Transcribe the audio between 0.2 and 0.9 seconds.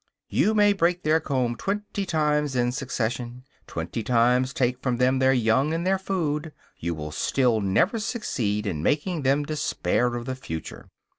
You may